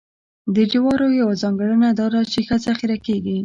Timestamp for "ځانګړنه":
1.41-1.89